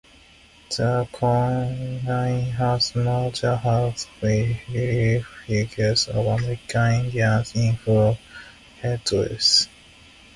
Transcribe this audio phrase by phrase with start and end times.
[0.71, 8.17] The cornice has molded bas-relief figures of American Indians in full
[8.81, 9.67] headdress.